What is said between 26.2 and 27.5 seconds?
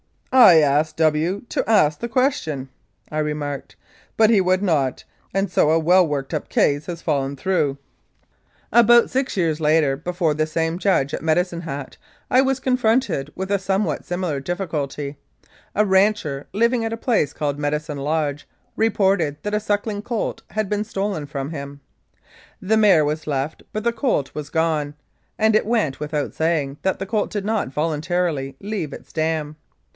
saying that the colt did